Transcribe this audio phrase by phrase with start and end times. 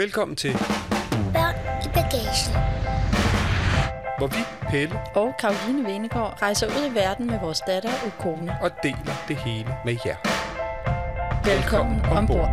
[0.00, 0.52] Velkommen til,
[1.34, 1.54] Børn
[1.84, 2.52] i bagagen.
[4.18, 8.56] hvor vi, Pelle, og Karoline Venegård rejser ud i verden med vores datter Ukone.
[8.62, 10.16] og deler det hele med jer.
[11.44, 12.50] Velkommen ombord.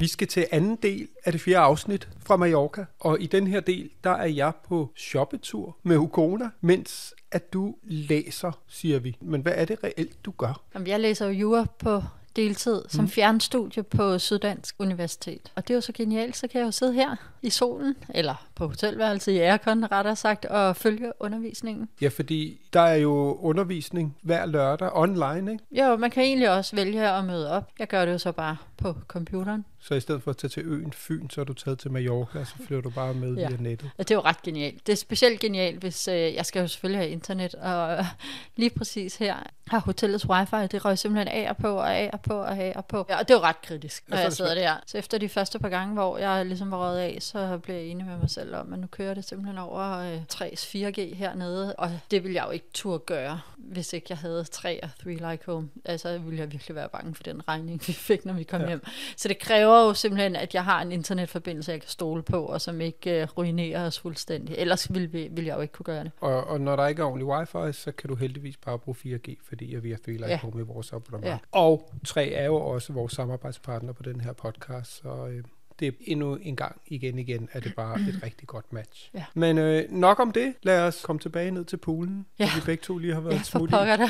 [0.00, 3.60] Vi skal til anden del af det fjerde afsnit fra Mallorca, og i den her
[3.60, 9.16] del, der er jeg på shoppetur med Ukona, mens at du læser, siger vi.
[9.20, 10.62] Men hvad er det reelt, du gør?
[10.74, 12.02] Jamen, jeg læser jo jura på
[12.36, 15.52] deltid som fjernstudie på Syddansk Universitet.
[15.54, 18.48] Og det er jo så genialt, så kan jeg jo sidde her i solen, eller
[18.54, 21.88] på hotelværelset i Aircon, rettere sagt, og følge undervisningen.
[22.00, 25.64] Ja, fordi der er jo undervisning hver lørdag online, ikke?
[25.70, 27.68] Jo, man kan egentlig også vælge at møde op.
[27.78, 29.64] Jeg gør det jo så bare på computeren.
[29.82, 32.38] Så i stedet for at tage til øen Fyn, så er du taget til Mallorca,
[32.38, 33.48] og så flyver du bare med Ja.
[33.48, 33.90] via nettet.
[33.98, 34.86] Og det er jo ret genialt.
[34.86, 38.04] Det er specielt genialt, hvis øh, jeg skal jo selvfølgelig have internet, og øh,
[38.56, 39.34] lige præcis her
[39.68, 42.72] har hotellets wifi, det røg simpelthen af og på, og af og på, og af
[42.76, 43.06] og på.
[43.08, 44.74] Ja, og det er jo ret kritisk, Ja, når så er jeg sidder der.
[44.86, 47.84] Så efter de første par gange, hvor jeg ligesom var røget af, så blev jeg
[47.84, 51.74] enig med mig selv om, at nu kører det simpelthen over øh, 3's 4G hernede,
[51.76, 55.10] og det ville jeg jo ikke turde gøre, hvis ikke jeg havde 3 og 3
[55.10, 55.68] Like Home.
[55.84, 58.68] Altså ville jeg virkelig være bange for den regning, vi fik, når vi kom ja.
[58.68, 58.82] hjem.
[59.16, 62.60] Så det kræver jo simpelthen, at jeg har en internetforbindelse, jeg kan stole på, og
[62.60, 64.56] som ikke øh, ruinerer os fuldstændig.
[64.58, 66.12] Ellers ville, vi, ville jeg jo ikke kunne gøre det.
[66.20, 69.34] Og, og når der ikke er ordentlig wifi, så kan du heldigvis bare bruge 4G,
[69.48, 70.12] fordi vi har Ja.
[70.12, 71.26] Like Home i vores abonnement.
[71.26, 71.38] Ja.
[71.52, 75.44] Og 3 er jo også vores samarbejdspartner på den her podcast, så øh,
[75.80, 79.10] det er endnu en gang igen igen, er det bare et rigtig godt match.
[79.14, 79.24] Ja.
[79.34, 80.54] Men øh, nok om det.
[80.62, 82.50] Lad os komme tilbage ned til poolen, Ja.
[82.56, 83.72] vi begge to lige har været Ja, smut i.
[83.72, 84.08] der.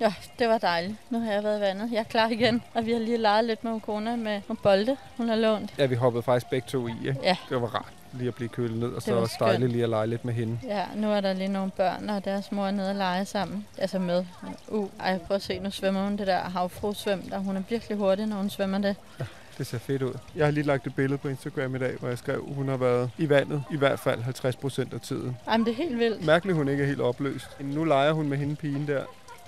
[0.00, 0.94] Ja, det var dejligt.
[1.10, 1.92] Nu har jeg været i vandet.
[1.92, 4.96] Jeg er klar igen, og vi har lige leget lidt med Ukona med nogle bolde,
[5.16, 5.74] hun har lånt.
[5.78, 7.20] Ja, vi hoppede faktisk begge to i, ikke?
[7.22, 7.36] Ja.
[7.48, 9.88] Det var rart lige at blive kølet ned, og så var også dejligt lige at
[9.90, 10.58] lege lidt med hende.
[10.64, 13.66] Ja, nu er der lige nogle børn, og deres mor er nede og lege sammen.
[13.78, 14.24] Altså med.
[14.68, 17.98] Uh, ej, prøv at se, nu svømmer hun det der havfrusvøm, der hun er virkelig
[17.98, 18.96] hurtig, når hun svømmer det.
[19.58, 20.14] Det ser fedt ud.
[20.36, 22.68] Jeg har lige lagt et billede på Instagram i dag, hvor jeg skrev, at hun
[22.68, 25.36] har været i vandet i hvert fald 50 procent af tiden.
[25.46, 26.26] Ej, men det er helt vildt.
[26.26, 27.46] Mærkeligt, hun ikke er helt opløst.
[27.60, 29.02] Nu leger hun med hende pigen der.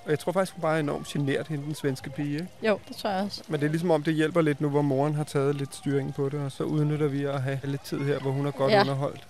[0.05, 2.33] Og jeg tror faktisk, hun bare er enormt genert, hende den svenske pige.
[2.33, 2.47] Ikke?
[2.67, 3.43] Jo, det tror jeg også.
[3.47, 6.13] Men det er ligesom om, det hjælper lidt nu, hvor moren har taget lidt styring
[6.13, 6.39] på det.
[6.39, 8.81] Og så udnytter vi at have lidt tid her, hvor hun er godt Ja.
[8.81, 9.27] underholdt.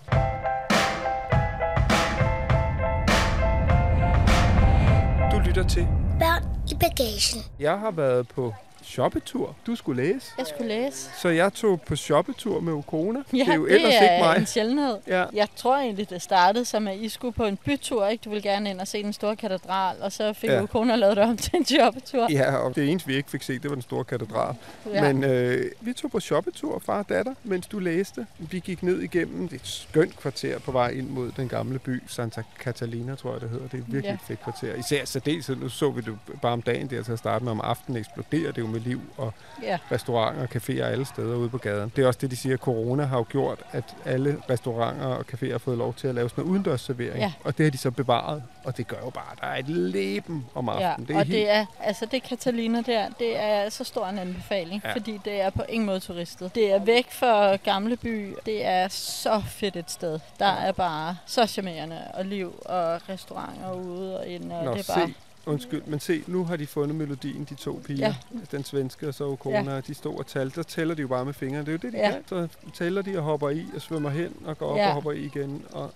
[5.32, 5.88] Du lytter til.
[6.20, 7.42] Børn i bagagen.
[7.60, 8.54] Jeg har været på
[8.84, 9.56] shoppetur.
[9.68, 10.32] Du skulle læse.
[10.38, 11.10] Jeg skulle læse.
[11.22, 13.20] Så jeg tog på shoppetur med Ukona.
[13.34, 14.38] Ja, det er jo ellers det er ikke mig.
[14.38, 14.98] en sjældenhed.
[15.08, 15.26] Ja.
[15.34, 18.22] Jeg tror egentlig, det startede som, at I skulle på en bytur, ikke?
[18.26, 20.62] Du ville gerne ind og se den store katedral, og så fik Ja.
[20.64, 22.28] Ukona lavet det om til en jobbetur.
[22.32, 24.56] Ja, og det eneste, vi ikke fik set, det var den store katedral.
[24.94, 25.14] Ja.
[25.14, 28.26] Men øh, vi tog på shoppetur, far og datter, mens du læste.
[28.38, 32.44] Vi gik ned igennem et skønt kvarter på vej ind mod den gamle by, Santa
[32.60, 33.68] Catalina, tror jeg, det hedder.
[33.68, 34.14] Det er virkelig Ja.
[34.14, 34.76] et fedt kvarter.
[34.76, 37.62] Især særdeleshed, nu så vi det bare om dagen der til at starte med, om
[37.64, 39.34] aftenen eksploderer det jo med liv og
[39.64, 39.78] ja.
[39.92, 41.92] restauranter og caféer alle steder ude på gaden.
[41.96, 45.52] Det er også det, de siger, corona har jo gjort, at alle restauranter og caféer
[45.52, 47.20] har fået lov til at lave sådan noget udendørsservering.
[47.20, 47.34] Ja.
[47.44, 49.70] Og det har de så bevaret, og det gør jo bare, at der er et
[49.70, 50.90] leben om ja.
[50.92, 51.18] aftenen.
[51.18, 54.90] og det er, altså det Catalina der, det er så stor en anbefaling, Ja.
[54.90, 54.96] ja.
[54.96, 56.56] fordi det er på ingen måde turistet.
[56.56, 58.36] Det er væk fra Gamle By.
[58.46, 60.20] Det er så fedt et sted.
[60.40, 64.90] Der er bare så charmerende og liv og restauranter ude og inde, og Nå, det
[64.90, 65.08] er bare...
[65.08, 65.14] se,
[65.46, 68.08] undskyld, men se, nu har de fundet melodien, de to piger.
[68.08, 68.16] Ja.
[68.52, 69.80] Den svenske og så Okona, ja.
[69.82, 70.56] de stod og talte.
[70.56, 71.66] Så tæller de jo bare med fingrene.
[71.66, 71.98] Det er jo det, de.
[71.98, 72.12] Ja.
[72.12, 72.24] kan.
[72.28, 74.88] Så tæller de og hopper i og svømmer hen og går op Ja.
[74.88, 75.66] og hopper i igen.
[75.72, 75.92] Og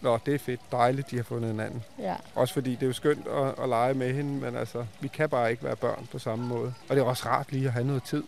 [0.00, 0.60] Nå, det er fedt.
[0.72, 1.82] Dejligt, de har fundet hinanden.
[1.98, 2.14] Ja.
[2.34, 5.28] Også fordi det er jo skønt at, at lege med hende, men altså, vi kan
[5.28, 6.74] bare ikke være børn på samme måde.
[6.88, 8.22] Og det er også rart lige at have noget tid.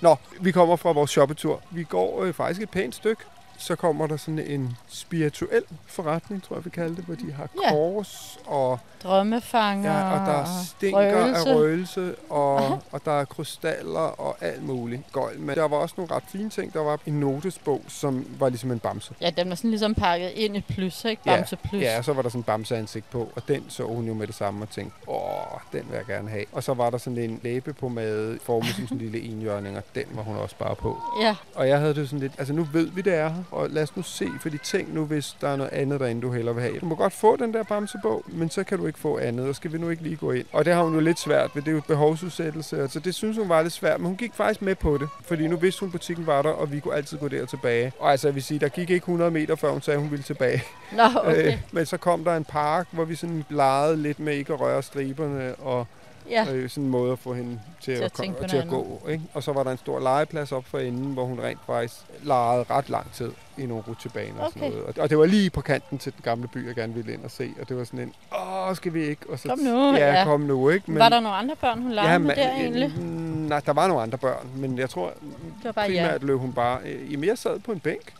[0.00, 1.62] Nå, vi kommer fra vores shoppetur.
[1.70, 3.22] Vi går øh, faktisk et pænt stykke.
[3.58, 7.48] Så kommer der sådan en spirituel forretning, tror jeg, vi kalder det, hvor de har
[7.64, 7.70] Ja.
[7.70, 11.50] kors og Drømmefanger Ja, og der stinker røgelse.
[11.50, 12.74] af røgelse, og, Aha.
[12.92, 15.40] og der er krystaller og alt muligt gøjl.
[15.40, 16.72] Men der var også nogle ret fine ting.
[16.74, 19.14] Der var en notesbog, som var ligesom en bamse.
[19.20, 21.22] Ja, den var sådan ligesom pakket ind i plus, ikke?
[21.26, 21.82] Ja, Bamse plus.
[21.82, 24.26] Ja, og så var der sådan en bamseansigt på, og den så hun jo med
[24.26, 25.20] det samme og tænkte, åh,
[25.72, 26.44] den vil jeg gerne have.
[26.52, 30.04] Og så var der sådan en læbepomade formet som sådan en lille enhjørning, og den
[30.12, 30.98] var hun også bare på.
[31.22, 31.36] ja.
[31.54, 33.82] Og jeg havde det sådan lidt, altså nu ved vi, det er her, og lad
[33.82, 36.54] os nu se, for de ting nu, hvis der er noget andet derinde, du hellere
[36.54, 36.78] vil have.
[36.78, 39.48] Du må godt få den der bamsebog, men så kan du ikke ikke få andet,
[39.48, 40.46] og skal vi nu ikke lige gå ind?
[40.52, 43.36] Og det har hun jo lidt svært ved, det er jo behovsudsættelse, altså det synes
[43.36, 45.90] hun var lidt svært, men hun gik faktisk med på det, fordi nu vidste hun,
[45.90, 47.92] butikken var der, og vi kunne altid gå der tilbage.
[47.98, 50.22] Og altså, jeg vil sige, der gik ikke 100 meter, før hun sagde, hun ville
[50.22, 50.62] tilbage.
[50.92, 51.46] Nå, okay.
[51.46, 54.60] Øh, men så kom der en park, hvor vi sådan legede lidt med ikke at
[54.60, 55.86] røre striberne, og
[56.30, 59.00] Ja, øh, sådan en måde at få hende til, Til at at, til at gå.
[59.08, 59.24] Ikke?
[59.34, 62.64] Og så var der en stor legeplads op for enden, hvor hun rent faktisk legede
[62.70, 64.78] ret lang tid i nogle rutsjebaner og sådan Okay.
[64.78, 64.98] noget.
[64.98, 67.30] Og, det var lige på kanten til den gamle by, jeg gerne ville ind og
[67.30, 67.50] se.
[67.60, 69.22] Og det var sådan en, åh, skal vi ikke?
[69.28, 70.24] Og så, Kom nu, Ja, ja.
[70.24, 70.90] kom nu, ikke?
[70.90, 72.92] Men, var der nogle andre børn, hun legede ja, med der egentlig?
[72.98, 73.04] øh,
[73.48, 76.02] Nej, der var nogle andre børn, men jeg tror Det var bare ja.
[76.02, 76.80] primært løb hun bare...
[76.84, 78.14] Øh, jamen, jeg sad på en bænk.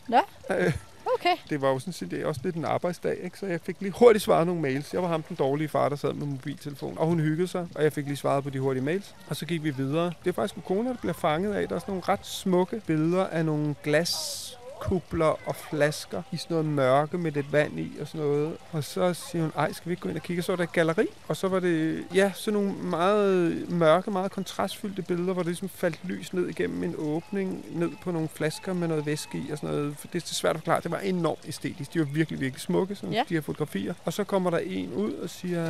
[0.51, 0.73] Øh,
[1.15, 1.35] okay.
[1.49, 3.39] det var jo sådan set det er også lidt en arbejdsdag, ikke?
[3.39, 4.93] så jeg fik lige hurtigt svaret nogle mails.
[4.93, 7.83] Jeg var ham den dårlige far, der sad med mobiltelefon, og hun hyggede sig, og
[7.83, 9.15] jeg fik lige svaret på de hurtige mails.
[9.27, 10.05] Og så gik vi videre.
[10.23, 11.67] Det er faktisk kone, der bliver fanget af.
[11.67, 16.55] Der er sådan nogle ret smukke billeder af nogle glas kubler og flasker i sådan
[16.55, 18.57] noget mørke med lidt vand i og sådan noget.
[18.71, 20.41] Og så siger hun, ej, skal vi ikke gå ind og kigge?
[20.41, 24.31] Så var der et galleri, og så var det, ja, sådan nogle meget mørke, meget
[24.31, 28.73] kontrastfyldte billeder, hvor det ligesom faldt lys ned igennem en åbning, ned på nogle flasker
[28.73, 29.95] med noget væske i og sådan noget.
[30.13, 30.81] Det er svært at forklare.
[30.81, 31.93] Det var enormt æstetisk.
[31.93, 33.23] De var virkelig, virkelig smukke, sådan Ja.
[33.29, 33.93] de her fotografier.
[34.05, 35.65] Og så kommer der en ud og siger,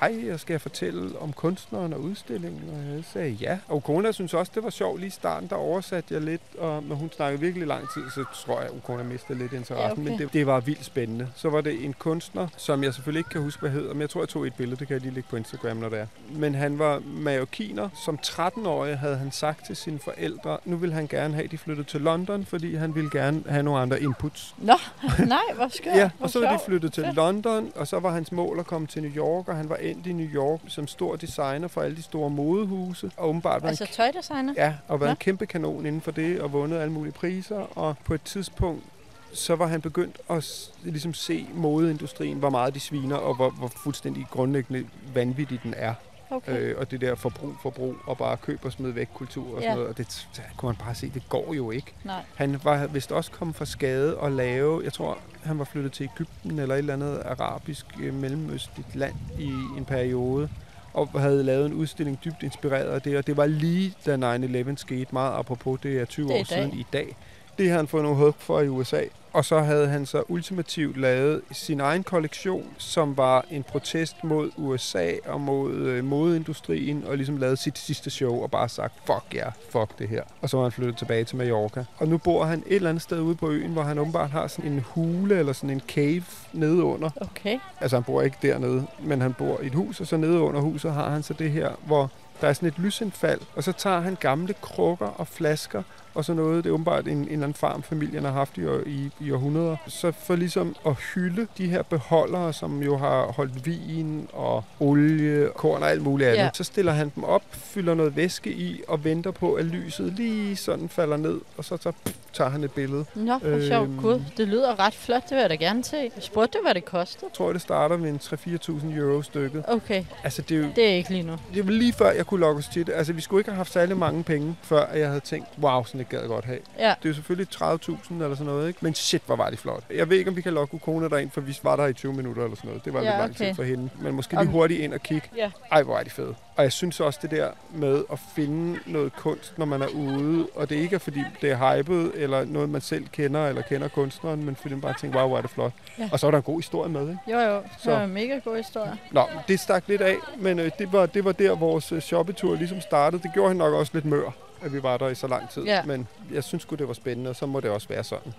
[0.00, 2.62] hej, jeg skal jeg fortælle om kunstneren og udstillingen.
[2.72, 3.58] Og jeg sagde ja.
[3.68, 5.48] Og Ukona synes også, det var sjovt lige i starten.
[5.48, 9.02] Der oversatte jeg lidt, og, men hun snakkede virkelig lang tid, så tror jeg, Ukona
[9.02, 9.86] mistede lidt interessen.
[9.86, 10.02] Ja, okay.
[10.02, 11.28] Men det, det var vildt spændende.
[11.36, 14.10] Så var det en kunstner, som jeg selvfølgelig ikke kan huske, hvad hedder, men jeg
[14.10, 14.80] tror, jeg tog et billede.
[14.80, 16.06] Det kan jeg lige lægge på Instagram, når det er.
[16.30, 17.88] Men han var mallorquiner.
[18.04, 21.58] Som 13-årig havde han sagt til sine forældre, nu vil han gerne have, at de
[21.58, 24.54] flyttede til London, fordi han ville gerne have nogle andre inputs.
[24.58, 24.74] Nå,
[25.26, 25.96] nej, hvor skørt.
[25.96, 27.04] Ja, og så var de flyttet til.
[27.14, 30.06] London, og så var hans mål at komme til New York, og han var endt
[30.06, 33.84] i New York som stor designer for alle de store modehuse, og åbenbart var Altså
[33.84, 34.54] en, tøjdesigner?
[34.56, 37.96] ja, og var en kæmpe kanon inden for det, og vundet alle mulige priser, og
[38.04, 38.84] på et tidspunkt
[39.32, 43.68] så var han begyndt at ligesom se modeindustrien, hvor meget de sviner, og hvor, hvor
[43.68, 45.94] fuldstændig grundlæggende vanvittig den er.
[46.30, 46.58] Okay.
[46.60, 49.68] Øh, og det der forbrug, forbrug, og bare køb og smid væk kultur og sådan
[49.68, 49.74] Ja.
[49.74, 51.92] noget, og det så kunne man bare se, det går jo ikke.
[52.04, 52.22] Nej.
[52.34, 56.08] Han var vist også kommet fra skade og lave, jeg tror, han var flyttet til
[56.14, 60.48] Ægypten eller et eller andet arabisk øh, mellemøstligt land i en periode,
[60.94, 64.76] og havde lavet en udstilling dybt inspireret af det, og det var lige da 9-11
[64.76, 66.46] skete, meget apropos, det er 20 Det er år dag.
[66.46, 67.16] siden i dag.
[67.60, 69.02] Det har han fået nogle hug for i USA.
[69.32, 74.50] Og så havde han så ultimativt lavet sin egen kollektion, som var en protest mod
[74.56, 79.34] USA og mod øh, modeindustrien, og ligesom lavet sit sidste show og bare sagt, fuck
[79.34, 80.22] ja, yeah, fuck det her.
[80.42, 81.84] Og så var han flyttet tilbage til Mallorca.
[81.98, 84.46] Og nu bor han et eller andet sted ude på øen, hvor han åbenbart har
[84.46, 87.10] sådan en hule eller sådan en cave nede under.
[87.20, 87.58] Okay.
[87.80, 90.60] Altså han bor ikke dernede, men han bor i et hus, og så nede under
[90.60, 92.10] huset har han så det her, hvor
[92.40, 95.82] der er sådan et lysindfald, og så tager han gamle krukker og flasker
[96.14, 96.64] og så noget.
[96.64, 99.76] Det er åbenbart en, en eller anden farm, familien har haft i, i, i århundreder.
[99.86, 105.48] Så for ligesom at hylde de her beholdere, som jo har holdt vin og olie,
[105.56, 106.50] korn og alt muligt andet, Ja.
[106.54, 110.56] så stiller han dem op, fylder noget væske i og venter på, at lyset lige
[110.56, 113.04] sådan falder ned, og så tager, pff, tager han et billede.
[113.14, 113.88] Nå, sjovt.
[113.88, 114.00] Øhm.
[114.02, 115.22] Gud, det lyder ret flot.
[115.22, 116.10] Det vil jeg da gerne se.
[116.20, 117.26] Spurgte du, hvad det kostede?
[117.30, 119.64] Jeg tror, det starter med en 3-4.000 euro stykket.
[119.68, 121.32] Okay, Altså, det er jo, det er ikke lige nu.
[121.54, 122.92] Det var lige før, jeg kunne lokke os til det.
[122.96, 125.99] Altså, vi skulle ikke have haft særlig mange penge, før jeg havde tænkt, wow, sådan
[126.00, 126.58] et gad jeg godt have.
[126.78, 128.78] Ja, Det er jo selvfølgelig 30.000 eller sådan noget, ikke?
[128.82, 129.82] Men shit, hvor var det flot.
[129.94, 132.12] Jeg ved ikke, om vi kan lokke Ukona derind, for vi var der i 20
[132.12, 132.84] minutter eller sådan noget.
[132.84, 133.46] Det var Ja, lidt lang okay.
[133.46, 133.90] tid for hende.
[134.00, 135.28] Men måske lige hurtigt ind og kigge.
[135.36, 135.50] ja.
[135.72, 136.34] Ej, hvor er de fede.
[136.56, 140.46] Og jeg synes også det der med at finde noget kunst, når man er ude.
[140.54, 143.88] Og det ikke er, fordi det er hypet, eller noget, man selv kender, eller kender
[143.88, 145.72] kunstneren, men fordi man bare tænker, wow, hvor er det flot.
[145.98, 146.08] Ja.
[146.12, 147.18] Og så var der en god historie med, ikke?
[147.32, 147.54] Jo, jo.
[147.56, 148.92] Det Så- var en mega god historie.
[149.10, 152.54] Nå, det stak lidt af, men øh, det, var, det var der, vores øh, shoppetur
[152.56, 153.22] ligesom startede.
[153.22, 154.30] Det gjorde hende nok også lidt mør,
[154.62, 155.62] at vi var der i så lang tid.
[155.64, 155.82] Ja.
[155.82, 158.32] Men jeg synes sgu, det var spændende, og så må det også være sådan.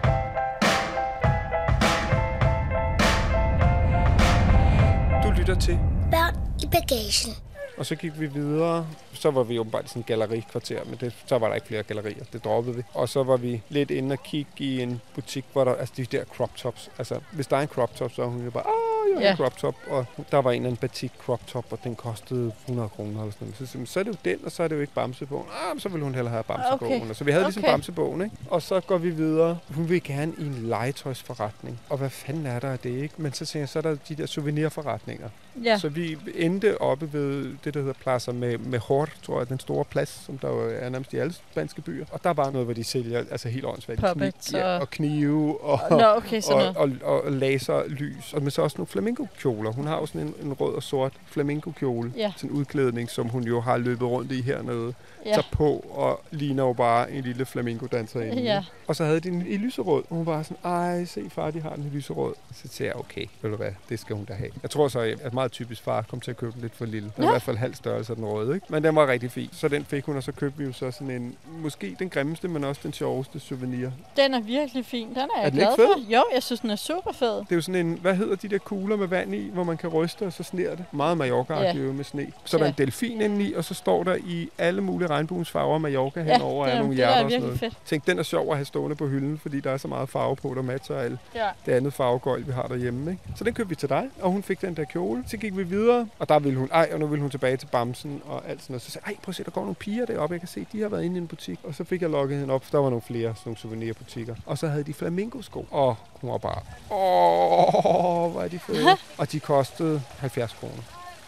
[5.23, 5.79] Du lytter til,
[6.11, 7.33] Børn i bagagen.
[7.77, 8.87] og så gik vi videre.
[9.13, 11.83] Så var vi åbenbart i sådan en gallerikvarter, men det, så var der ikke flere
[11.83, 12.23] gallerier.
[12.33, 12.83] Det droppede vi.
[12.93, 16.05] Og så var vi lidt inde og kigge i en butik, hvor der, altså de
[16.05, 16.89] der crop tops.
[16.97, 18.63] Altså, hvis der er en crop top, så er hun jo bare,
[19.09, 19.31] jeg har Ja.
[19.31, 19.75] en crop top.
[19.89, 23.31] Og der var en eller anden batik crop top, og den kostede 100 kroner eller
[23.33, 23.69] sådan noget.
[23.69, 25.45] Så, hun, så er det jo den, og så er det jo ikke Bamsebogen.
[25.71, 27.01] Ah, så ville hun hellere have Bamsebogen.
[27.01, 27.13] Okay.
[27.13, 27.73] Så vi havde ligesom Okay.
[27.73, 28.35] Bamsebogen, ikke?
[28.49, 29.57] Og så går vi videre.
[29.75, 31.79] Hun vil gerne i en legetøjsforretning.
[31.89, 33.13] Og hvad fanden er der af det, ikke?
[33.17, 35.29] Men så tænker jeg, så er der de der souvenirforretninger.
[35.63, 39.49] Ja, Så vi endte oppe ved det, der hedder pladser med, med Hort, tror jeg,
[39.49, 42.05] den store plads, som der jo er nærmest i alle spanske byer.
[42.11, 43.99] Og der var noget, hvor de sælger altså helt åndssvagt.
[43.99, 48.33] Puppets ja, og- knive og, Nå, okay, og, og, og, og laserlys.
[48.33, 49.71] Og men så også nogle flamingo-kjoler.
[49.71, 52.13] Hun har jo sådan en, en rød og sort flamingo-kjole.
[52.17, 52.31] Ja.
[52.37, 54.93] Sådan en udklædning, som hun jo har løbet rundt i hernede.
[55.25, 55.29] Ja.
[55.29, 58.41] Tager på og ligner jo bare en lille flamingo-danserinde.
[58.41, 58.63] Ja.
[58.87, 60.03] Og så havde de den i lyserød.
[60.09, 62.33] Og hun var sådan, ej, se far, de har den i lyserød.
[62.55, 64.49] Så siger jeg, okay, ved du hvad, det skal hun da have.
[64.61, 67.11] Jeg tror så, at meget typisk far kom til at købe den lidt for lille.
[67.15, 67.31] Den er Ja.
[67.31, 68.65] i hvert fald halv størrelse af den røde, ikke?
[68.69, 69.49] Men den var rigtig fin.
[69.51, 72.47] Så den fik hun, og så købte vi jo så sådan en, måske den grimmeste,
[72.47, 73.89] men også den sjoveste souvenir.
[74.17, 75.09] Den er virkelig fin.
[75.09, 76.11] Den er jeg Er glad for.
[76.13, 77.35] Jo, jeg synes, den er super fed.
[77.35, 79.77] Det er jo sådan en, hvad hedder de der kugler med vand i, hvor man
[79.77, 80.85] kan ryste, og så sner det.
[80.91, 81.61] Meget mallorca Ja.
[81.61, 81.73] ja.
[81.73, 82.27] med sne.
[82.45, 82.71] Så er der Ja.
[82.71, 86.65] en delfin indeni, og så står der i alle mulige regnbuens farver Mallorca Ja, henover
[86.67, 87.59] af er, nogle er hjerter og sådan noget.
[87.59, 87.77] fedt.
[87.85, 90.35] Tænk, den er sjov at have stående på hylden, fordi der er så meget farve
[90.35, 91.47] på, der matcher alt Ja.
[91.65, 93.11] det andet farvegøjl, vi har derhjemme.
[93.11, 93.23] Ikke?
[93.35, 95.23] Så den købte vi til dig, og hun fik den der kjole.
[95.27, 97.67] Så gik vi videre, og der ville hun, ej, og nu ville hun tilbage til
[97.67, 98.81] Bamsen og alt sådan noget.
[98.81, 100.81] Så sagde ej, prøv at se, der går nogle piger deroppe, jeg kan se, de
[100.81, 101.59] har været inde i en butik.
[101.63, 104.35] Og så fik jeg lukket hende op, for der var nogle flere sådan nogle souvenirbutikker.
[104.45, 106.59] Og så havde de flamingo-sko, og hun var bare,
[106.91, 108.97] åh, hvor er de fede.
[109.17, 110.73] og de kostede 70 kroner.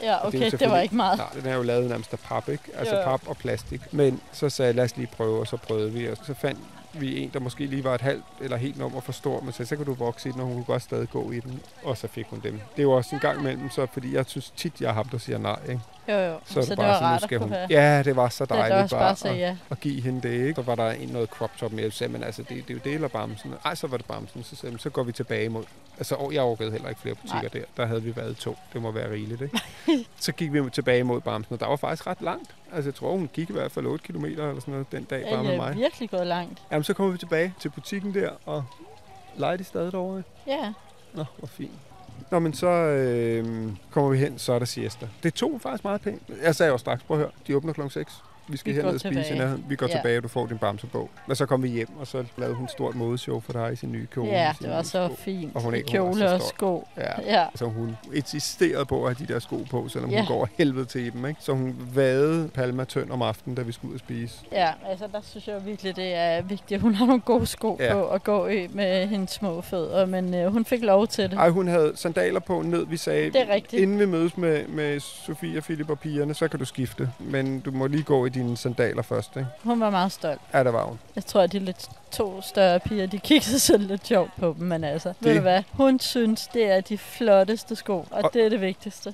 [0.04, 1.18] Ja, okay, det var selvfølgelig- ikke meget.
[1.18, 2.64] Nej, den er jo lavet nærmest af pap, ikke?
[2.78, 3.82] Altså Jo, pap og plastik.
[3.94, 6.08] Men så sagde jeg, lad os lige prøve, og så prøvede vi.
[6.10, 6.60] Og så fandt
[6.94, 9.66] vi en, der måske lige var et halvt eller helt nummer for stor, men så,
[9.66, 11.60] så kan du vokse i den, og hun kunne godt stadig gå i den.
[11.84, 12.54] Og så fik hun dem.
[12.54, 15.10] Det er jo også en gang imellem, så, fordi jeg synes tit, jeg er ham,
[15.10, 15.60] der siger nej.
[15.70, 15.82] Ikke?
[16.08, 16.40] Jo, jo.
[16.46, 17.70] Så, så det det bare var sådan, rart at skal kunne hun...
[17.70, 19.58] Ja, det var så Det er dejligt også bare at ja.
[19.72, 20.34] at give hende det.
[20.48, 20.54] Ikke?
[20.56, 22.74] Så var der en noget crop top med, jeg sagde, men altså, det, det er
[22.74, 23.54] jo det eller bamsen.
[23.66, 24.44] Ej, så var det bamsen.
[24.44, 25.64] Så sagde jeg, "Men så går vi tilbage mod...
[25.98, 27.50] Altså, åh, jeg orkede heller ikke flere butikker Nej.
[27.54, 27.62] der.
[27.78, 28.58] Der havde vi været to.
[28.74, 29.60] Det må være rigeligt, ikke?
[30.20, 32.56] så gik vi tilbage mod bamsen, og der var faktisk ret langt.
[32.74, 35.22] Altså, jeg tror, hun gik i hvert fald 8 km eller sådan noget den dag,
[35.22, 35.76] bare Ja, med det er mig.
[35.76, 36.62] virkelig gået langt.
[36.72, 38.64] Jamen, så kommer vi tilbage til butikken der, og
[39.36, 40.24] leger de stadig derovre.
[40.48, 40.74] Ja,
[41.14, 41.72] Nå, hvor fint.
[42.32, 45.08] Nå, men så øh, kommer vi hen, så er der siesta.
[45.24, 46.22] Det tog faktisk meget pænt.
[46.44, 48.24] Jeg sagde jo straks, prøv at høre, de åbner klokken 6.
[48.48, 49.64] Vi skal Vi hen går og spise tilbage.
[49.70, 49.96] Vi går Ja.
[49.98, 51.10] tilbage, og du får din bamsebog.
[51.28, 53.76] Og så kom vi hjem, og så lavede hun et stort modeshow for dig i
[53.76, 54.30] sin nye kjole.
[54.30, 55.16] ja det var så sko.
[55.16, 55.56] fint.
[55.56, 56.88] Og hun ikke- hun var Kjole og sko.
[56.98, 57.22] Ja.
[57.40, 60.18] Ja, Så hun insisterede på at have de der sko på, selvom Ja.
[60.20, 61.26] hun går helvede til dem.
[61.26, 61.42] Ikke?
[61.42, 64.36] Så hun vade Palma tynd om aftenen, da vi skulle ud og spise.
[64.52, 67.78] ja, altså der synes jeg virkelig, det er vigtigt, at hun har nogle gode sko
[67.80, 67.94] Ja.
[67.94, 71.34] på at gå i med hendes små fødder, men øh, hun fik lov til det.
[71.38, 72.86] Ej, hun havde sandaler på ned.
[72.88, 73.82] Vi sagde, Det er rigtigt.
[73.82, 77.10] inden vi mødes med, med Sofie, Philip og pigerne, så kan du skifte.
[77.20, 79.48] Men du må lige gå i dine sandaler først, ikke?
[79.64, 80.42] Hun var meget stolt.
[80.54, 81.00] Ja, der var hun.
[81.16, 84.68] Jeg tror, at de lidt to større piger, de kiggede sådan lidt sjovt på dem,
[84.68, 85.18] men altså, det...
[85.28, 88.62] ved du hvad, hun synes, det er de flotteste sko, og, Og- det er det
[88.62, 89.14] vigtigste.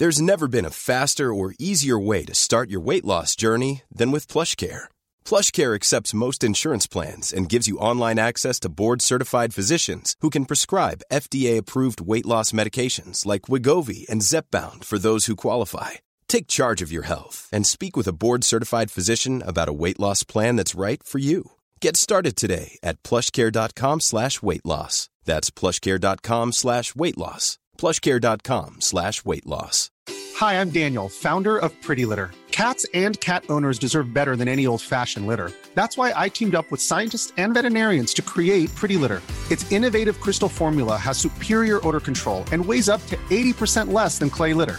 [0.00, 4.12] There's never been a faster or easier way to start your weight loss journey than
[4.12, 4.82] with PlushCare.
[5.24, 10.44] PlushCare accepts most insurance plans and gives you online access to board-certified physicians who can
[10.46, 15.90] prescribe FDA-approved weight loss medications like Wigovi and Zepbound for those who qualify.
[16.28, 20.22] Take charge of your health and speak with a board-certified physician about a weight loss
[20.24, 21.52] plan that's right for you.
[21.80, 25.08] Get started today at plushcare.com slash weight loss.
[25.24, 27.58] That's plushcare.com slash weight loss.
[27.78, 29.90] plushcare.com slash weight loss.
[30.36, 32.30] Hi, I'm Daniel, founder of Pretty Litter.
[32.50, 35.50] Cats and cat owners deserve better than any old fashioned litter.
[35.74, 39.22] That's why I teamed up with scientists and veterinarians to create Pretty Litter.
[39.50, 44.28] Its innovative crystal formula has superior odor control and weighs up to 80% less than
[44.28, 44.78] clay litter.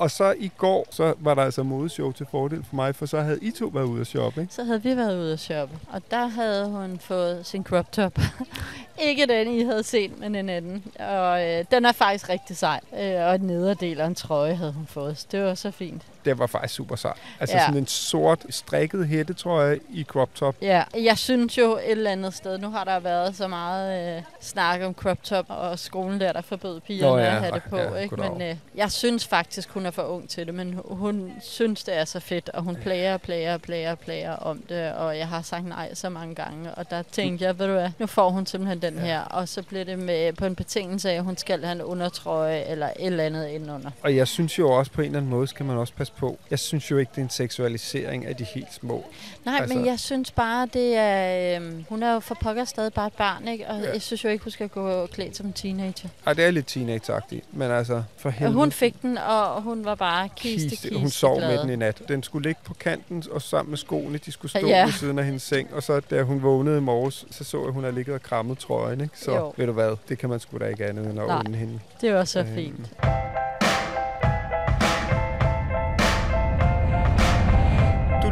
[0.00, 3.20] Og så i går, så var der altså modeshow til fordel for mig, for så
[3.20, 4.54] havde I to været ude at shoppe, ikke?
[4.54, 8.18] Så havde vi været ude at shoppe, og der havde hun fået sin crop top.
[9.08, 10.84] Ikke den, I havde set, men en anden.
[10.98, 12.80] Og øh, den er faktisk rigtig sej.
[12.92, 15.18] Øh, og en nederdel og en trøje havde hun fået.
[15.18, 16.02] Så det var så fint.
[16.24, 17.16] Det var faktisk super sejt.
[17.40, 17.62] Altså Ja.
[17.66, 20.54] sådan en sort strikket hætte, tror jeg, i crop top.
[20.62, 24.22] Ja, jeg synes jo et eller andet sted, nu har der været så meget øh,
[24.40, 27.62] snak om crop top, og skolen der, der forbød pigerne Nå ja, at have det
[27.70, 27.76] på.
[27.76, 28.16] ja, ikke?
[28.16, 31.96] Men øh, jeg synes faktisk, hun er for ung til det, men hun synes, det
[31.98, 35.66] er så fedt, og hun plager, plager, plager, plager om det, og jeg har sagt
[35.66, 38.82] nej så mange gange, og der tænkte jeg, ved du hvad, nu får hun simpelthen
[38.82, 41.72] den her, og så bliver det med på en betingelse af, at hun skal have
[41.72, 43.90] en undertrøje eller et eller andet indenunder.
[44.02, 46.38] Og jeg synes jo også på en eller anden måde, skal man også passe på.
[46.50, 49.04] Jeg synes jo ikke, det er en seksualisering af de helt små.
[49.44, 51.56] Nej, Altså- men jeg synes bare, det er...
[51.56, 53.68] Øhm, hun er jo for pokker stadig bare et barn, ikke?
[53.68, 53.92] Og Ja.
[53.92, 56.08] jeg synes jo ikke, hun skal gå klædt som en teenager.
[56.26, 57.12] Ej, det er lidt teenage
[57.52, 58.54] men altså, for Og helvede.
[58.58, 60.88] hun fik den, og hun var bare kiste, Kiste.
[60.88, 61.48] kiste, Hun sov glad.
[61.48, 62.02] med den i nat.
[62.08, 64.84] Den skulle ligge på kanten, og sammen med skoene, de skulle stå Ja.
[64.84, 65.74] ved siden af hendes seng.
[65.74, 68.22] Og så da hun vågnede i morges, så så jeg, at hun har ligget og
[68.22, 69.00] krammet trøjen.
[69.00, 69.18] Ikke?
[69.18, 69.52] Så Jo.
[69.56, 71.80] ved du hvad, det kan man sgu da ikke andet end at unde hende.
[72.00, 72.90] Det var så Øhm, fint.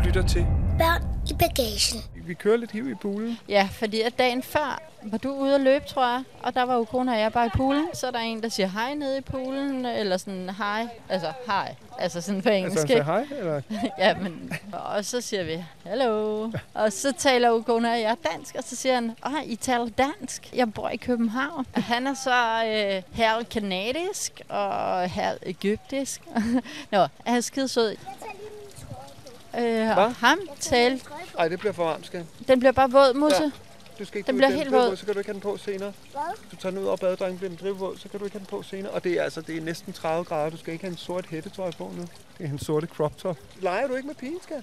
[0.08, 0.46] Lytter til.
[0.78, 2.26] Børn i bagagen.
[2.26, 3.38] Vi kører lidt hiv i poolen.
[3.48, 6.74] Ja, fordi at dagen før var du ude at løbe, tror jeg, og der var
[6.74, 7.88] jo kone og jeg bare i poolen.
[7.94, 11.74] Så er der en, der siger hej nede i poolen, eller sådan hej, altså hej,
[11.98, 12.78] altså sådan på engelsk.
[12.78, 13.60] Altså, han hej, eller?
[13.98, 16.50] ja, men, og så siger vi, hallo.
[16.74, 20.54] Og så taler Ukona og jeg dansk, og så siger han, åh, I taler dansk.
[20.54, 21.66] Jeg bor i København.
[21.74, 26.22] Og han er så øh, halv kanadisk og halv egyptisk.
[26.92, 27.96] Nå, han er skide sød.
[29.58, 31.04] Øh, og ham talte,
[31.36, 33.42] Nej, det bliver for varmt, skal den bliver bare våd, Musse.
[33.42, 33.50] Ja.
[33.98, 34.96] Du skal ikke Den bliver helt drivvåd, våd.
[34.96, 35.92] Så kan du ikke have den på senere.
[36.12, 36.20] Hvad?
[36.50, 38.46] Du tager den ud over badedrengen, bliver den drivvåd, så kan du ikke have den
[38.46, 38.92] på senere.
[38.92, 40.50] Og det er altså det er næsten 30 grader.
[40.50, 42.02] Du skal ikke have en sort hættetrøje på nu.
[42.38, 43.36] Det er en sorte crop top.
[43.60, 44.62] Leger du ikke med pigen, skal?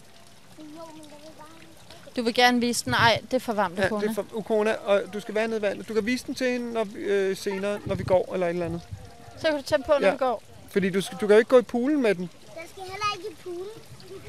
[2.15, 2.91] Du vil gerne vise den.
[2.91, 4.01] Nej, det er for varmt, Ja, Ukona.
[4.03, 5.87] det er for Ukona, og du skal være nede i vandet.
[5.89, 8.49] Du kan vise den til hende når, vi- øh, senere, når vi går eller et
[8.49, 8.81] eller andet.
[9.37, 10.11] Så kan du tage den på, når Ja.
[10.11, 10.43] vi går.
[10.69, 12.29] Fordi du, skal, du kan jo ikke gå i poolen med den.
[12.55, 13.61] Der skal heller ikke i poolen.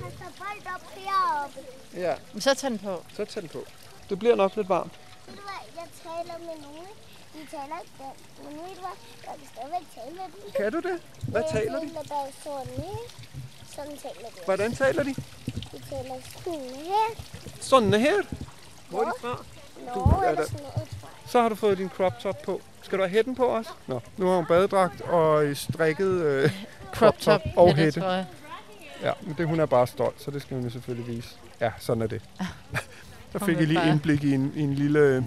[0.06, 1.60] Kaster bold op heroppe.
[1.96, 3.02] Ja, Men så tag den på.
[3.16, 3.64] så tag den på.
[4.10, 4.92] Det bliver nok lidt varmt.
[5.26, 6.86] Ved du hvad, jeg taler med nogen.
[7.34, 8.24] De taler ikke dansk.
[8.44, 8.96] Men ved du hvad,
[9.26, 10.52] jeg kan stadigvæk tale med dem.
[10.56, 11.00] Kan du det?
[11.28, 11.86] Hvad Jeg taler de?
[11.88, 12.84] taler bare sådan.
[13.74, 14.44] Sådan taler de.
[14.44, 15.14] Hvordan taler de?
[15.72, 16.60] De taler sådan
[16.90, 17.06] her.
[17.60, 18.22] Sådan her.
[18.88, 19.44] Hvor er de fra?
[19.94, 21.30] Nå, ja, eller der- sådan noget, tror jeg.
[21.30, 22.60] Så har du fået din crop top på.
[22.82, 23.70] Skal du have hætten på også?
[23.86, 28.26] Nå, nu har hun badedragt og strikket øh, crop top og hætte, jeg.
[29.02, 31.28] Ja, men det, hun er bare stolt, så det skal hun jo selvfølgelig vise.
[31.60, 32.22] Ja, sådan er det.
[33.32, 35.20] Så Hun fik jeg lige indblik i en, i en lille...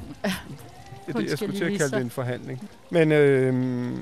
[1.14, 2.70] Hun Det, jeg skulle til at kalde det en forhandling.
[2.90, 3.96] Men øh,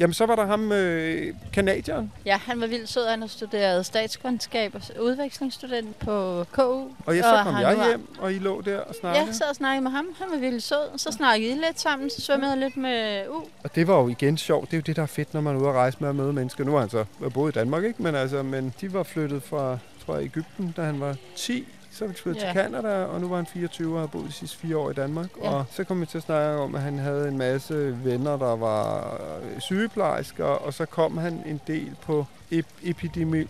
[0.00, 2.12] jamen, så var der ham, øh, kanadieren.
[2.26, 3.06] Ja, han var vildt sød.
[3.08, 6.84] Han har studeret statskundskab og udvekslingsstudent på KU.
[7.06, 9.26] Og ja, så Og kom jeg var- hjem, og I lå der og snakkede.
[9.26, 10.06] Ja, så og snakkede med ham.
[10.18, 10.98] Han var vildt sød.
[10.98, 12.10] Så snakkede I lidt sammen.
[12.10, 13.42] Så svømmede jeg lidt med U.
[13.64, 14.70] Og det var jo igen sjovt.
[14.70, 16.14] Det er jo det, der er fedt, når man er ude at rejse med at
[16.14, 16.64] møde mennesker.
[16.64, 17.04] Nu har han så
[17.34, 18.02] boet i Danmark, ikke?
[18.02, 21.66] Men, altså, men de var flyttet fra, tror jeg, Ægypten, da han var 10.
[21.92, 22.46] Så de flyttet Ja.
[22.52, 24.94] til Canada, og nu var han 24 og havde boet de sidste fire år i
[24.94, 25.28] Danmark.
[25.42, 25.50] Ja.
[25.50, 28.56] Og så kom vi til at snakke om, at han havde en masse venner, der
[28.56, 33.44] var øh, sygeplejersker, og så kom han en del på ep- epidemi...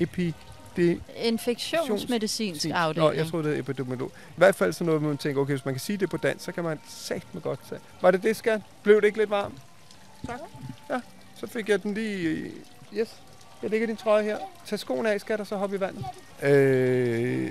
[0.00, 0.34] Epi
[0.76, 3.16] det Infektionsmedicinsk Nå, afdeling.
[3.16, 4.08] jeg troede, det er epidemiolog.
[4.28, 6.44] I hvert fald sådan noget, man tænker, okay, hvis man kan sige det på dansk,
[6.44, 7.78] så kan man sagt med godt sige.
[8.00, 8.60] Var det det, skat?
[8.82, 9.54] Blev det ikke lidt varmt?
[10.26, 10.40] Tak.
[10.90, 11.00] Ja,
[11.36, 12.28] så fik jeg den lige...
[12.28, 12.50] øh,
[12.96, 13.16] Yes.
[13.62, 14.36] Jeg lægger din trøje her.
[14.66, 16.04] Tag skoene af, skat, og så hop i vandet.
[16.42, 17.50] Øh,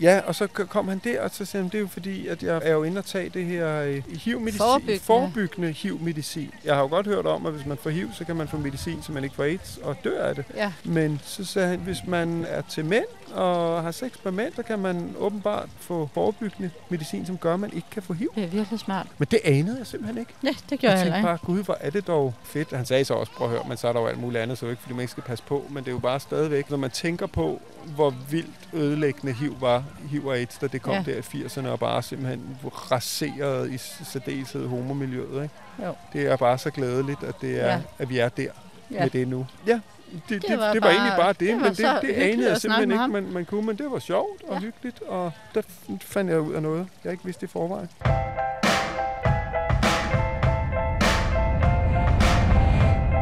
[0.00, 2.42] ja, og så kom han der, og så sagde han, det er jo fordi, at
[2.42, 4.58] jeg er jo inde og tage det her øh, HIV-medicin.
[4.58, 5.00] Forebyggende.
[5.00, 6.50] Forebyggende HIV-medicin.
[6.64, 8.56] Jeg har jo godt hørt om, at hvis man får HIV, så kan man få
[8.56, 10.44] medicin, så man ikke får AIDS og dør af det.
[10.56, 14.52] Ja, Men så sagde han, hvis man er til mænd og har sex med mænd,
[14.56, 18.28] så kan man åbenbart få forebyggende medicin, som gør, at man ikke kan få HIV.
[18.34, 19.06] det er virkelig smart.
[19.18, 20.32] Men det anede jeg simpelthen ikke.
[20.42, 21.26] Ja, det gjorde Jeg jeg heller ikke.
[21.26, 22.72] bare, gud, hvor er det dog fedt.
[22.72, 24.58] Han sagde så også, prøv at høre, men så er der jo alt muligt andet,
[24.58, 25.64] så er det ikke, fordi man ikke skal passe på.
[25.70, 27.60] Men det er jo bare stadigvæk, når man tænker på,
[27.94, 31.02] hvor vildt ødelæggende HIV var, HIV og AIDS, da det kom Ja.
[31.06, 35.42] der i 80'erne, og bare simpelthen raseret i særdeleshed homomiljøet.
[35.42, 35.54] Ikke?
[35.86, 35.94] Jo.
[36.12, 37.80] Det er bare så glædeligt, at, det er, ja.
[37.98, 38.46] at vi er der
[38.90, 39.02] Ja.
[39.02, 39.46] med det nu.
[39.66, 39.80] Ja,
[40.28, 42.56] det, det, var det var bare- egentlig bare det, det men det, det anede jeg
[42.60, 44.60] simpelthen ikke, man, man kunne, men det var sjovt og Ja.
[44.60, 45.62] hyggeligt, og der
[46.00, 47.88] fandt jeg ud af noget, jeg ikke vidste i forvejen.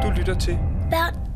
[0.02, 0.58] Du lytter til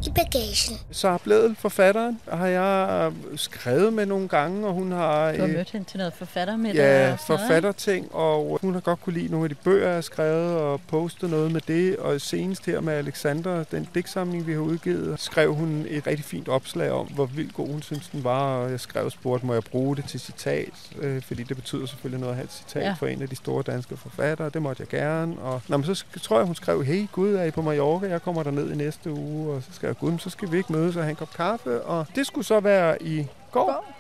[0.06, 0.78] i bagagen.
[0.90, 5.32] Sara Bledel, forfatteren, har jeg øh, skrevet med nogle gange, og hun har...
[5.32, 9.00] Du har øh, mødt hende til noget forfattermiddag Ja, og forfatterting, og hun har godt
[9.00, 11.96] kunne lide nogle af de bøger, jeg har skrevet, og postet noget med det.
[11.96, 16.48] Og senest her med Alexander, den digtsamling, vi har udgivet, skrev hun et rigtig fint
[16.48, 18.56] opslag om, hvor vildt god hun synes, den var.
[18.56, 20.68] Og jeg skrev og spurgte, må jeg bruge det til citat?
[20.98, 22.92] Øh, fordi det betyder selvfølgelig noget at have et citat Ja.
[22.98, 24.50] for en af de store danske forfattere.
[24.50, 25.38] Det måtte jeg gerne.
[25.38, 28.06] Og nå, men så tror jeg, hun skrev, hey Gud, er I på Mallorca?
[28.08, 29.52] Jeg kommer der ned i næste uge.
[29.54, 31.83] Og så skrev jeg, Gud, så skal vi ikke mødes og have en kop kaffe.
[31.83, 33.92] Og det skulle så være i går.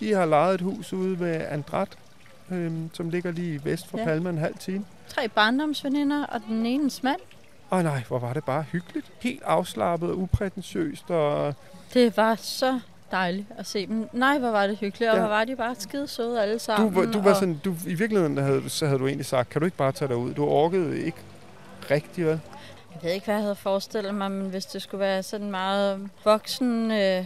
[0.00, 1.88] De har lejet et hus ude ved Andrat,
[2.50, 4.04] øhm, som ligger lige vest for Ja.
[4.04, 4.84] Palma en halv time.
[5.08, 7.20] Tre barndomsveninder, og den ene mand.
[7.70, 9.06] Og nej, hvor var det bare hyggeligt.
[9.20, 11.10] Helt afslappet og uprætentiøst.
[11.10, 11.54] Og
[11.94, 14.08] Det var så dejligt at se dem.
[14.12, 15.22] Nej, hvor var det hyggeligt, og Ja.
[15.22, 16.94] hvor var de bare skide søde alle du, sammen.
[16.94, 19.60] var- du var og sådan, du, i virkeligheden havde, så havde du egentlig sagt, kan
[19.60, 20.34] du ikke bare tage dig ud?
[20.34, 21.18] Du orkede ikke
[21.90, 22.40] rigtigt, vel?
[23.02, 26.08] Jeg ved ikke, hvad jeg havde forestillet mig, men hvis det skulle være sådan meget
[26.24, 26.90] voksen...
[26.90, 27.24] Øh,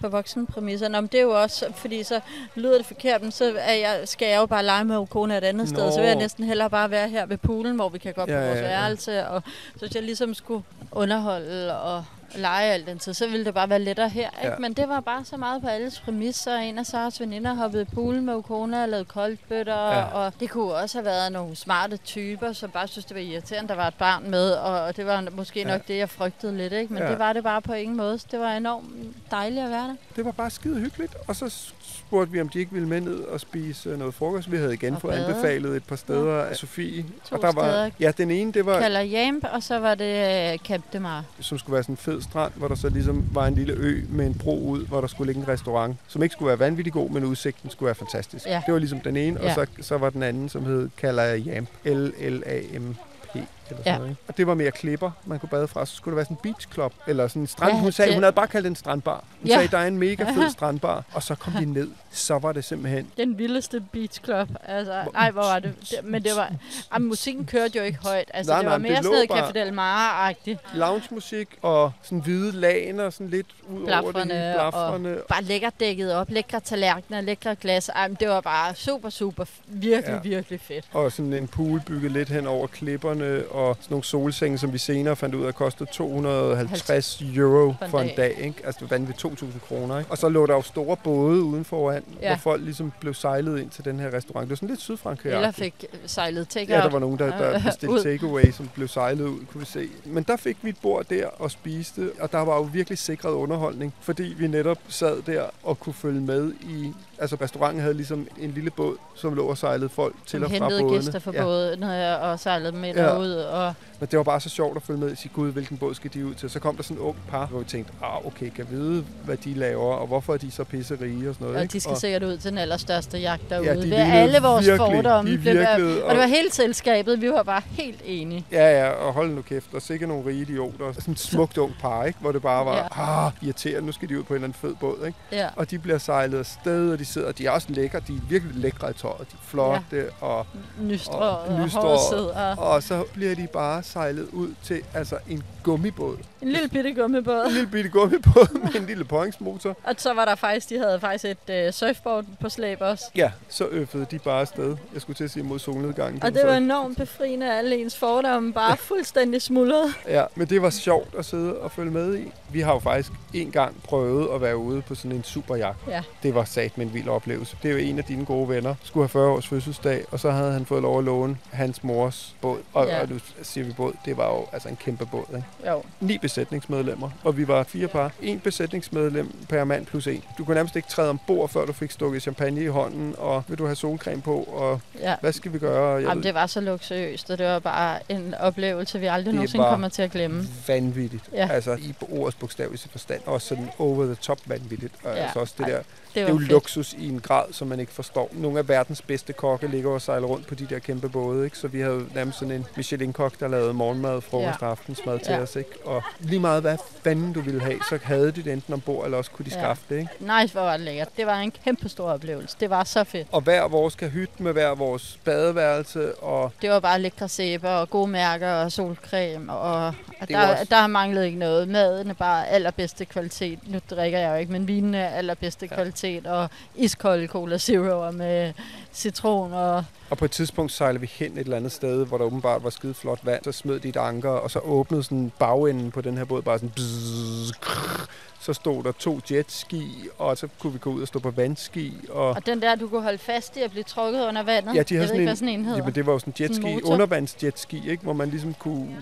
[0.00, 0.88] på voksen præmisser.
[0.88, 2.20] Nå, men det er jo også, fordi så
[2.54, 5.44] lyder det forkert, men så er jeg, skal jeg jo bare lege med Okona et
[5.44, 5.84] andet sted.
[5.84, 5.90] Nå.
[5.90, 8.28] Så vil jeg næsten hellere bare være her ved poolen, hvor vi kan gå op
[8.28, 8.68] Ja, på vores ja, ja.
[8.68, 9.26] værelse.
[9.28, 9.42] Og
[9.74, 13.68] så hvis jeg ligesom skulle underholde og lege al den tid, så ville det bare
[13.68, 14.28] være lettere her.
[14.28, 14.38] Ikke?
[14.42, 14.48] Ja.
[14.50, 14.58] Ja.
[14.58, 16.56] Men det var bare så meget på alles præmisser.
[16.56, 19.74] En af Saras veninder hoppede i poolen med Ukona og lavede koldbøtter.
[19.90, 19.98] Ja.
[19.98, 20.04] Ja.
[20.04, 23.68] Og det kunne også have været nogle smarte typer, som bare synes, det var irriterende,
[23.68, 24.50] der var et barn med.
[24.52, 25.66] Og det var måske Ja.
[25.68, 26.72] nok det, jeg frygtede lidt.
[26.72, 26.92] Ikke?
[26.92, 27.10] Men Ja.
[27.10, 28.18] det var det bare på ingen måde.
[28.18, 28.86] Så det var enormt
[29.30, 29.94] dejligt at være der.
[30.16, 31.14] Det var bare skide hyggeligt.
[31.28, 34.52] Og så spurgte vi, om de ikke ville med ned og spise øh, noget frokost.
[34.52, 35.26] Vi havde igen Og fået bade.
[35.26, 37.02] anbefalet et par steder af Sofie.
[37.28, 37.90] To og der var, steder.
[38.00, 41.24] Ja, den ene, det var, Kalder Jamp, og så var det øh, Cap de Mar.
[41.40, 44.00] som skulle være sådan en fed strand, hvor der så ligesom var en lille ø
[44.08, 46.92] med en bro ud, hvor der skulle ligge en restaurant, som ikke skulle være vanvittig
[46.92, 48.46] god, men udsigten skulle være fantastisk.
[48.46, 48.62] Ja.
[48.66, 49.54] Det var ligesom den ene, og Ja.
[49.54, 51.68] så, så var den anden, som hed Kalaya Jamp.
[51.84, 53.36] L-L-A-M-P.
[53.70, 53.98] Eller sådan Ja.
[53.98, 54.22] noget, ikke?
[54.28, 55.86] Og det var mere klipper, man kunne bade fra.
[55.86, 57.72] Så skulle det være sådan en beach club, eller sådan en strand.
[57.74, 59.24] Ja, hun sagde, det- hun havde bare kaldt det en strandbar.
[59.40, 59.54] Hun Ja.
[59.54, 61.04] sagde, der er en mega fed strandbar.
[61.12, 61.88] Og så kom vi ned.
[62.12, 64.48] Så var det simpelthen Den vildeste beach club.
[64.64, 65.74] Altså, nej, hvor var det?
[65.90, 66.52] det men det var...
[66.94, 68.30] Jamen, musikken kørte jo ikke højt.
[68.34, 70.78] Altså, Nej, det nej, var det mere lå sådan noget Café Del Mar-agtigt.
[70.78, 74.60] lounge-musik og sådan hvide laner, sådan lidt ud over det Blafrene hele.
[74.60, 75.16] og- Blafrene.
[75.28, 77.88] Bare lækkert dækket op, lækre tallerkener, lækre glas.
[77.88, 80.14] Ej, men det var bare super, super, virkelig, Ja.
[80.14, 80.20] ja.
[80.36, 80.84] virkelig fedt.
[80.92, 84.78] Og sådan en pool bygget lidt hen over klipperne, og sådan nogle solsenge, som vi
[84.78, 88.16] senere fandt ud af kostede 250 euro For en for en dag.
[88.16, 88.44] dag.
[88.44, 88.62] Ikke?
[88.66, 89.98] Altså det var vanvittigt 2.000 kroner.
[89.98, 90.10] Ikke?
[90.10, 92.28] Og så lå der jo store både uden foran, ja.
[92.28, 94.44] Hvor folk ligesom blev sejlet ind til den her restaurant.
[94.44, 97.60] Det var sådan lidt sydfrankrig Eller fik sejlet take Ja, der var nogen, der, der
[97.66, 99.88] bestilte takeaway, som blev sejlet ud, kunne vi se.
[100.04, 103.32] Men der fik vi et bord der og spiste, og der var jo virkelig sikret
[103.32, 106.92] underholdning, fordi vi netop sad der og kunne følge med i...
[107.18, 110.50] Altså restauranten havde ligesom en lille båd, som lå og sejlede folk til Som og
[110.50, 110.96] fra hentede bådene.
[110.98, 111.42] gæster fra ja.
[111.42, 113.02] bådene og sejlede med ja.
[113.02, 113.30] derud.
[113.50, 115.94] Og Men det var bare så sjovt at følge med og sige, gud, hvilken båd
[115.94, 116.50] skal de ud til?
[116.50, 119.36] Så kom der sådan en ung par, hvor vi tænkte, ah, okay, kan vide, hvad
[119.36, 121.56] de laver, og hvorfor er de så pisserige og sådan noget.
[121.56, 121.72] og ikke?
[121.72, 123.66] de skal sikkert ud til den allerstørste jagt derude.
[123.68, 125.30] Ja, Ja, de Ved alle vores virkelig- fordomme.
[125.32, 127.20] de blev der- virkede, og det var hele selskabet.
[127.20, 128.46] Vi var bare helt enige.
[128.52, 130.92] Ja, ja, og hold nu kæft, og sikkert nogle rige idioter.
[130.92, 132.18] Sådan et smukt ung par, ikke?
[132.20, 133.26] Hvor det bare var, ja.
[133.26, 135.18] ah, irriterende, nu skal de ud på en eller anden fed båd, ikke?
[135.32, 135.48] Ja.
[135.56, 138.54] Og de bliver sejlet afsted, og de sidder, de er også lækre, de er virkelig
[138.56, 140.02] lækre i tøjet, de er flotte, ja.
[140.26, 140.46] og,
[140.80, 145.18] Nystrer og, og nystrer, hårsid og og så bliver de bare sejlet ud til altså
[145.28, 147.46] en gummibåd en lille bitte gummibåd.
[147.46, 149.76] En lille bitte gummibåd med en lille pointsmotor.
[149.84, 153.04] Og så var der faktisk, de havde faktisk et uh, surfboard på slæb også.
[153.16, 154.76] Ja, så øffede de bare afsted.
[154.94, 156.22] Jeg skulle til at sige mod solnedgangen.
[156.22, 159.92] Og det var enormt befriende, at alle ens fordomme bare fuldstændig smuldrede.
[160.08, 162.32] Ja, men det var sjovt at sidde og følge med i.
[162.52, 165.78] Vi har jo faktisk en gang prøvet at være ude på sådan en superjagt.
[165.88, 166.02] Ja.
[166.22, 167.56] Det var sat med en vild oplevelse.
[167.62, 168.74] Det jo en af dine gode venner.
[168.82, 172.34] Skulle have 40 års fødselsdag, og så havde han fået lov at låne hans mors
[172.40, 172.58] båd.
[172.72, 173.00] Og, Ja.
[173.02, 175.24] og nu siger vi båd, det var jo altså en kæmpe båd.
[175.36, 175.70] Ikke?
[175.70, 175.82] Jo.
[176.00, 178.12] Ni besætningsmedlemmer, og vi var fire par.
[178.22, 180.22] En besætningsmedlem per mand plus en.
[180.38, 183.58] Du kunne nærmest ikke træde ombord, før du fik stukket champagne i hånden, og vil
[183.58, 185.14] du have solcreme på, og Ja.
[185.20, 185.92] hvad skal vi gøre?
[185.94, 189.26] Jeg Jamen, ved- det var så luksuriøst, og det var bare en oplevelse, vi aldrig
[189.26, 190.44] Det nogensinde kommer til at glemme.
[190.68, 191.24] vanvittigt.
[191.32, 191.48] Ja.
[191.52, 193.20] Altså i ordets bogstaveligste forstand.
[193.26, 194.94] Også sådan over the top vanvittigt.
[195.04, 195.22] Og Ja.
[195.22, 195.80] altså også det der,
[196.14, 196.50] Det det er var jo fedt.
[196.50, 198.28] luksus i en grad, som man ikke forstår.
[198.32, 201.44] Nogle af verdens bedste kokke ligger og sejler rundt på de der kæmpe både.
[201.44, 201.58] Ikke?
[201.58, 204.66] Så vi havde nærmest sådan en Michelin-kok, der lavede morgenmad, frokost Ja.
[204.66, 205.38] og aftensmad til Ja.
[205.40, 205.56] os.
[205.56, 205.70] Ikke?
[205.84, 209.18] Og lige meget hvad fanden du ville have, så havde de det enten ombord, eller
[209.18, 209.60] også kunne de Ja.
[209.60, 209.98] skaffe det.
[209.98, 210.10] Ikke?
[210.40, 211.08] Nice, hvor var det lækkert.
[211.16, 212.56] Det var en kæmpe stor oplevelse.
[212.60, 213.28] Det var så fedt.
[213.32, 217.90] Og hver vores kahyt med hver vores badeværelse, og Det var bare lækre sæber og
[217.90, 219.52] gode mærker og solcreme.
[219.52, 221.68] Og og Det der, også- der har manglet ikke noget.
[221.68, 223.58] Maden er bare allerbedste kvalitet.
[223.68, 225.74] Nu drikker jeg jo ikke, men vinen er allerbedste ja.
[225.74, 226.26] kvalitet.
[226.26, 228.52] Og iskolde Cola Zero med
[228.94, 232.24] citron og Og på et tidspunkt sejlede vi hen et eller andet sted, hvor der
[232.24, 233.44] åbenbart var skide flot vand.
[233.44, 236.58] Så smed de et anker, og så åbnede sådan bagenden på den her båd bare
[236.58, 236.70] sådan...
[236.70, 238.06] Bzzz, krrr.
[238.40, 241.94] så stod der to jetski, og så kunne vi gå ud og stå på vandski.
[242.10, 244.74] Og, Og den der, du kunne holde fast i at blive trukket under vandet.
[244.74, 245.78] ja, de ved sådan ikke, en, hvad sådan en hedder.
[245.78, 248.02] Jamen, det var jo sådan en jetski, undervandsjetski, ikke?
[248.02, 248.96] hvor man ligesom kunne...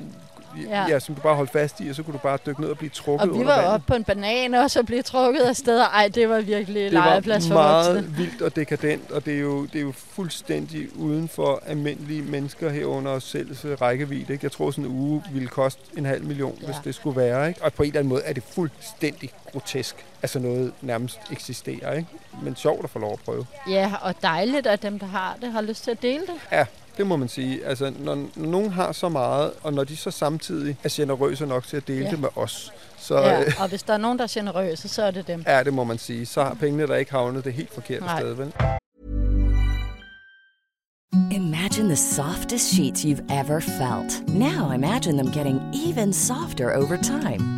[0.71, 0.87] Ja.
[0.89, 0.99] Ja.
[0.99, 2.91] som du bare holdt fast i, og så kunne du bare dykke ned og blive
[2.91, 5.85] trukket Og vi var oppe på en banan og blev trukket af steder.
[5.85, 8.17] Ej, det var virkelig Det legeplads var for meget voksne.
[8.17, 12.71] vildt og dekadent, og det er, jo, det er jo fuldstændig uden for almindelige mennesker
[12.71, 14.33] herunder os selv rækkevidde.
[14.33, 14.45] Ikke?
[14.45, 16.67] Jeg tror, sådan en uge ville koste en halv million, ja.
[16.67, 17.49] hvis det skulle være.
[17.49, 17.65] Ikke?
[17.65, 20.05] Og på en eller anden måde er det fuldstændig grotesk.
[20.23, 22.09] Altså noget nærmest eksisterer, ikke?
[22.43, 23.47] Men sjovt at få lov at prøve.
[23.71, 26.35] Ja, og dejligt, at dem, der har det, har lyst til at dele det.
[26.53, 26.65] Ja,
[26.99, 27.65] det må man sige.
[27.67, 31.65] Altså, når, når nogen har så meget, og når de så samtidig er generøse nok
[31.67, 32.11] til at dele Ja.
[32.11, 35.03] det med os, så Ja, øh, og hvis der er nogen, der er generøse, så
[35.03, 35.43] er det dem.
[35.47, 36.27] er det, må man sige.
[36.27, 38.21] Så har pengene der ikke havnet det helt forkerte Nej.
[38.21, 38.53] sted, vel?
[41.33, 44.29] Imagine the softest sheets you've ever felt.
[44.29, 47.58] Now imagine them getting even softer over time.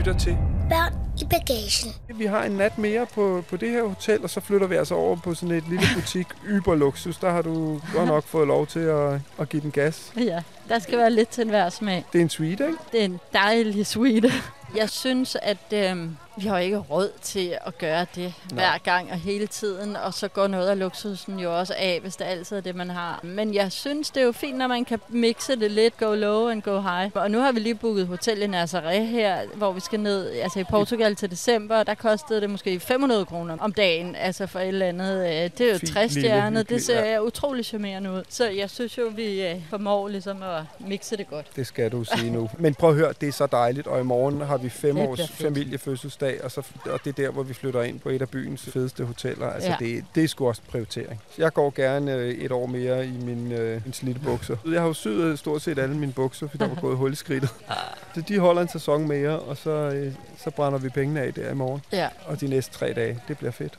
[0.00, 0.36] Lytter til.
[0.70, 2.18] Børn i bagagen.
[2.18, 4.94] Vi har en nat mere på, på det her hotel, og så flytter vi altså
[4.94, 7.16] over på sådan et lille butik, Yber Luxus.
[7.16, 10.12] Der har du godt nok fået lov til at, at give den gas.
[10.16, 12.04] Ja, der skal være lidt til enhver smag.
[12.12, 12.78] Det er en suite, ikke?
[12.92, 14.32] Det er en dejlig suite.
[14.76, 18.54] Jeg synes, at øh, vi har ikke råd til at gøre det Nej.
[18.54, 22.16] hver gang og hele tiden, og så går noget af luksusen jo også af, hvis
[22.16, 23.20] det altid er det, man har.
[23.22, 26.48] Men jeg synes, det er jo fint, når man kan mixe det lidt, go low
[26.48, 27.10] and go high.
[27.14, 30.58] Og nu har vi lige booket hotel i Nazaré her, hvor vi skal ned altså
[30.60, 34.58] i Portugal til december, og der kostede det måske 500 kroner om dagen, altså for
[34.60, 35.18] et eller andet.
[35.26, 37.20] øh, Det er jo Fint, 60 lille, stjernet, det ser ja.
[37.22, 38.22] utrolig charmerende ud.
[38.28, 41.46] Så jeg synes jo, vi øh, formår ligesom at mixe det godt.
[41.56, 42.50] Det skal du sige nu.
[42.58, 45.08] Men prøv at høre, det er så dejligt, og i morgen har vi fem Det
[45.08, 45.50] års bliver
[46.20, 48.62] familiefødselsdag, og, så, og det er der, hvor vi flytter ind på et af byens
[48.62, 49.46] fedeste hoteller.
[49.50, 49.76] Altså, Ja.
[49.78, 51.20] det, det er sgu også prioritering.
[51.30, 54.56] Så jeg går gerne øh, et år mere i min, øh, min slidte bukser.
[54.66, 57.16] Jeg har jo syet stort set alle mine bukser, fordi der var gået hul i
[57.16, 57.50] skridtet.
[58.14, 61.50] Så de holder en sæson mere, og så, øh, så brænder vi pengene af der
[61.50, 61.80] i morgen.
[61.92, 62.08] Ja.
[62.26, 63.78] Og de næste tre dage, det bliver fedt.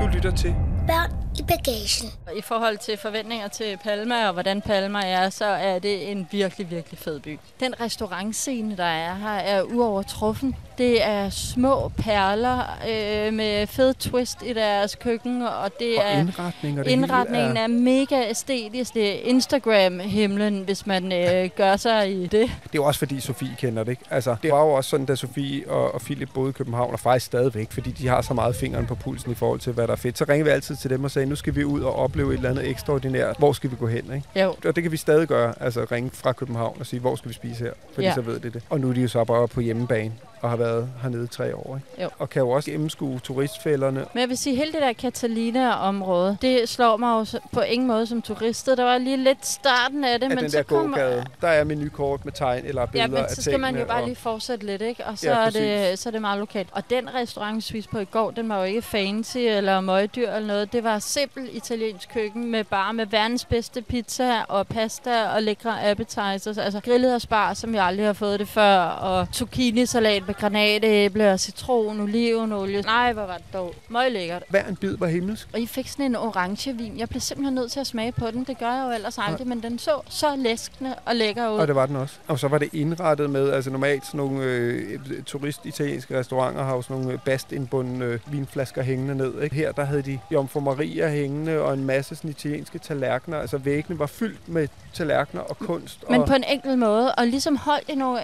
[0.00, 0.54] Du lytter til
[0.86, 2.10] Børn i bagagen.
[2.36, 6.70] I forhold til forventninger til Palma og hvordan Palma er, så er det en virkelig,
[6.70, 7.38] virkelig fed by.
[7.60, 10.56] Den restaurantscene, der er her, er uovertruffen.
[10.78, 16.18] Det er små perler øh, med fed twist i deres køkken, og det og er...
[16.18, 18.94] indretning og det Indretningen hele er mega æstetisk.
[18.94, 22.32] Det er Instagram-himlen, hvis man øh, gør sig i det.
[22.32, 24.02] Det er jo også fordi Sofie kender det, ikke?
[24.10, 27.00] Altså, det var jo også sådan, da Sofie og, og Philip boede i København, og
[27.00, 29.92] faktisk stadigvæk, fordi de har så meget fingeren på pulsen i forhold til, hvad der
[29.92, 30.18] er fedt.
[30.18, 32.36] Så ringer vi altid til dem og sagde, nu skal vi ud og opleve et
[32.36, 33.36] eller andet ekstraordinært.
[33.38, 34.40] Hvor skal vi gå hen, ikke?
[34.42, 34.54] Jo.
[34.64, 37.34] Og det kan vi stadig gøre, altså ringe fra København og sige, hvor skal vi
[37.34, 37.72] spise her?
[37.94, 38.14] Fordi Ja.
[38.14, 38.62] så ved det det.
[38.70, 41.56] Og nu er de jo så bare på hjemmebane og har været hernede i tre
[41.56, 42.02] år, ikke?
[42.02, 42.08] Jo.
[42.18, 44.04] Og kan jo også gennemskue turistfælderne.
[44.14, 47.88] Men jeg vil sige, hele det der Catalina-område, det slår mig jo så- på ingen
[47.88, 48.78] måde som turistet.
[48.78, 50.96] Der var lige lidt starten af det, Af men den så der kommer...
[50.98, 51.24] gågade.
[51.40, 54.00] Der er menukort med tegn eller billeder Ja, men af så skal man jo bare
[54.02, 55.06] og- lige fortsætte lidt, ikke?
[55.06, 56.68] Og så, Ja, er det, så er det meget lokalt.
[56.72, 60.30] Og den restaurant, vi spiste på i går, den var jo ikke fancy eller møgdyr
[60.32, 60.72] eller noget.
[60.72, 65.90] Det var simpel italiensk køkken med bare med verdens bedste pizza og pasta og lækre
[65.90, 66.58] appetizers.
[66.58, 68.78] Altså grillet og spar, som jeg aldrig har fået det før.
[68.80, 72.82] Og zucchini-salat med granatæble og citron, olivenolie.
[72.82, 73.74] Nej, hvor var det dog.
[73.88, 74.42] Møg lækkert.
[74.48, 75.48] Hver en bid var himmelsk.
[75.52, 76.98] Og I fik sådan en orange vin.
[76.98, 78.44] Jeg blev simpelthen nødt til at smage på den.
[78.44, 81.58] Det gør jeg jo ellers aldrig, men den så så læskende og lækker ud.
[81.58, 82.14] Og det var den også.
[82.28, 86.82] Og så var det indrettet med, altså normalt sådan nogle øh, turist-italienske restauranter har jo
[86.82, 89.42] sådan nogle øh, bastindbundne øh, vinflasker hængende ned.
[89.42, 89.56] Ikke?
[89.56, 93.38] Her der havde de Jomfru Maria hængende og en masse sådan italienske tallerkener.
[93.38, 96.04] Altså væggene var fyldt med tallerkener og kunst.
[96.10, 98.20] Men og på en enkel måde, og ligesom holdt i nogle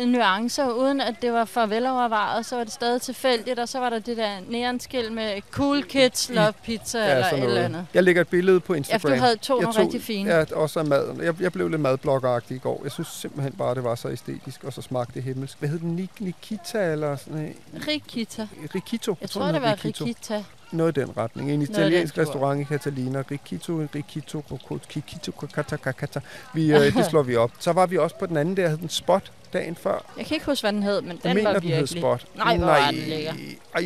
[0.00, 3.78] øh, nuancer, uden at det var for velovervejet, så var det stadig tilfældigt, og så
[3.78, 7.86] var der det der neonskil med cool kids love pizza eller sådan et eller andet.
[7.94, 9.00] Jeg lægger et billede på Ja, Instagram.
[9.00, 10.30] for du havde to jeg nogle rigtig fine.
[10.34, 11.22] Ja, også af maden.
[11.22, 12.80] Jeg, jeg blev lidt madbloggeragtig i går.
[12.84, 15.56] Jeg synes simpelthen bare, det var så æstetisk, og så smagte det himmelsk.
[15.58, 15.96] Hvad hed den?
[16.00, 17.56] Nik- Nikita eller sådan noget?
[17.88, 18.48] Rikita.
[18.74, 19.16] Rikito.
[19.20, 20.44] Jeg tror, den det var Rikita.
[20.72, 21.50] Noget i den retning.
[21.52, 23.22] En italiensk den restaurant i Catalina.
[23.30, 26.20] Rikito, Rikito, Rokot, Kikito, Kata, Kata.
[26.54, 27.50] Vi, øh, det slår vi op.
[27.58, 30.04] Så var vi også på den anden der, hed den Spot dagen før.
[30.16, 32.00] Jeg kan ikke huske, hvad den hed, men Jeg den mener, var den virkelig...
[32.00, 32.26] Spot.
[32.36, 33.32] Nej, hvor var den lækker.
[33.74, 33.84] Ej,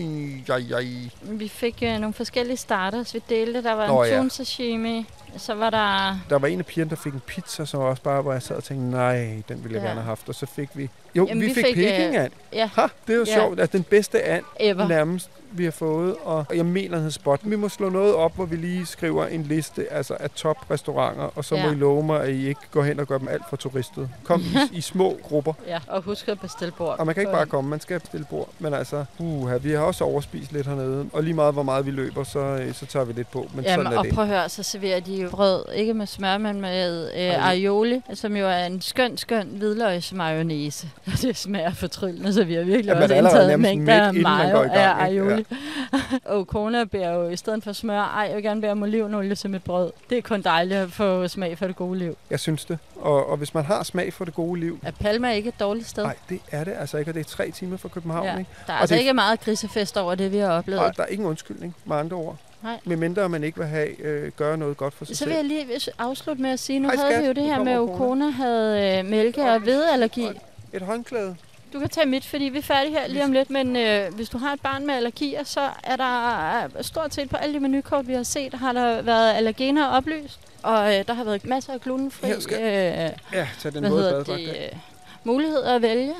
[0.49, 0.87] ej, ej.
[1.23, 3.63] Vi fik øh, nogle forskellige starters, vi delte.
[3.63, 6.19] Der var Nå, en tun sashimi, så var der...
[6.31, 8.57] Der var en af pigerne, der fik en pizza, som også bare, hvor jeg sad
[8.57, 9.89] og tænkte, nej, den ville jeg Ja.
[9.89, 10.29] gerne have haft.
[10.29, 10.91] Og så fik vi...
[11.15, 12.33] Jo, Jamen, vi, vi fik, fik, øh, Peking-and.
[12.53, 13.35] Ja, Ha, det er jo Ja.
[13.35, 14.89] sjovt, at den bedste and ever.
[14.89, 17.41] nærmest vi har fået, og jeg mener, den hed Spot.
[17.43, 21.45] Vi må slå noget op, hvor vi lige skriver en liste altså af top-restauranter, og
[21.45, 21.67] så ja.
[21.67, 21.73] må.
[21.73, 24.09] I love mig, at I ikke går hen og gør dem alt for turistet.
[24.25, 25.53] Kom i, i små grupper.
[25.67, 26.99] Ja, og husk at bestille bord.
[26.99, 28.49] Og man kan ikke bare komme, man skal bestille bord.
[28.59, 31.07] Men altså, uha, vi har også overspist lidt hernede.
[31.13, 33.51] Og lige meget, hvor meget vi løber, så, øh, så tager vi lidt på.
[33.55, 34.15] Men Jamen, sådan er og det.
[34.15, 38.01] prøv at høre, så serverer de brød, ikke med smør, men med øh, Aioli.
[38.15, 40.91] som jo er en skøn, skøn hvidløgsmayonnaise.
[41.23, 44.73] Det smager fortryllende, så vi har virkelig Ja, man også indtaget mængder af mayo gang,
[44.73, 45.47] af aioli.
[46.25, 49.51] og kona beder jo i stedet for smør, ej, jeg vil gerne om olivenolie til
[49.51, 49.93] mit brød.
[50.11, 52.17] Det er kun dejligt at få smag for det gode liv.
[52.31, 52.79] Jeg synes det.
[52.97, 55.89] Og, og hvis man har smag for det gode liv, Er Palma ikke et dårligt
[55.89, 56.03] sted?
[56.05, 58.39] nej, det er det altså ikke, og det er tre timer fra København, ja.
[58.39, 58.51] ikke?
[58.67, 60.83] Der er Og altså det- ikke meget grisefest over det, vi har oplevet.
[60.83, 62.37] Og der er ingen undskyldning, med andre ord.
[62.63, 62.81] Nej.
[62.85, 65.49] Medmindre man ikke vil have, øh, gøre noget godt for sig Så vil jeg selv.
[65.49, 68.29] lige afslutte med at sige, nu Hej, havde vi jo det her med, at Okona.
[68.31, 70.29] Havde øh, mælke- og hvedeallergi.
[70.73, 71.37] Et håndklæde.
[71.73, 74.29] Du kan tage mit, fordi vi er færdige her lige om lidt, men øh, hvis
[74.29, 77.61] du har et barn med allergier, så er der øh, stort set på alle de
[77.61, 81.73] menukort, vi har set, har der været allergener oplyst, og øh, der har været masser
[81.73, 84.79] af glutenfri Her skal- øh, Ja, tag den hvad hedder det, øh,
[85.25, 86.13] muligheder at vælge.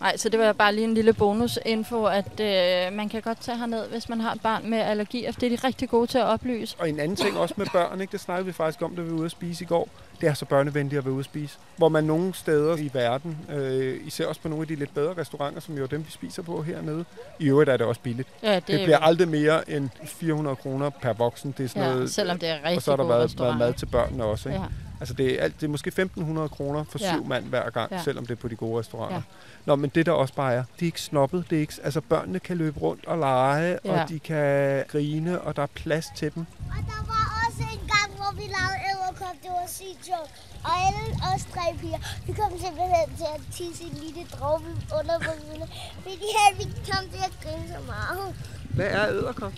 [0.00, 3.58] Nej, så det var bare lige en lille bonusinfo, at øh, man kan godt tage
[3.58, 6.18] herned, hvis man har et barn med allergier, for det er de rigtig gode til
[6.18, 6.76] at oplyse.
[6.78, 8.12] Og en anden ting også med børn, ikke?
[8.12, 9.88] det snakkede vi faktisk om, da vi var ude at spise i går.
[10.20, 11.58] Det er så børnevenligt at være ude at spise.
[11.76, 15.14] Hvor man nogle steder i verden, øh, især også på nogle af de lidt bedre
[15.18, 17.04] restauranter, som jo er dem, vi spiser på hernede.
[17.38, 18.28] I øvrigt er det også billigt.
[18.42, 21.54] Ja, det, Det bliver aldrig mere end 400 kroner per voksen.
[21.58, 23.58] Det er sådan ja, noget, selvom det er rigtig og så har der været, været
[23.58, 24.48] mad til børnene også.
[24.48, 24.60] Ikke?
[24.60, 24.66] Ja.
[25.00, 27.12] Altså det er, alt, det er måske 1.500 kroner for Ja.
[27.14, 28.02] syv mand hver gang, Ja.
[28.02, 29.16] selvom det er på de gode restauranter.
[29.16, 29.22] Ja.
[29.66, 31.44] Nå, men det der også bare er, det er ikke snobbet.
[31.50, 34.02] Det er ikke, altså børnene kan løbe rundt og lege, Ja.
[34.02, 36.46] og de kan grine, og der er plads til dem.
[36.70, 39.36] Og der var også en gang, hvor vi lavede æderkop.
[39.42, 40.30] Det var sygt sjovt.
[40.64, 41.02] Og alle
[41.34, 44.64] os tre piger, vi kom simpelthen til at tisse en lille dråbe
[44.98, 45.66] under bukserne.
[46.02, 48.34] Fordi vi kom til at grine så meget.
[48.76, 49.52] Hvad er æderkop?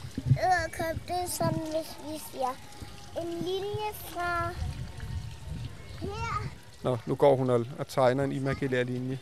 [0.47, 2.53] Æderkop, det er sådan, hvis vi siger
[3.23, 4.51] en linje fra.
[6.83, 9.19] Nå, nu går hun og, og tegner en imaginær linje.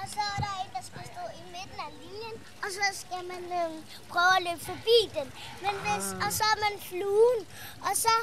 [0.00, 2.36] Og så er der en, der skal stå i midten af linjen.
[2.64, 3.78] Og så skal man øhm,
[4.12, 5.26] prøve at løbe forbi den.
[5.64, 7.40] Men hvis, og så er man fluen.
[7.88, 8.14] Og så,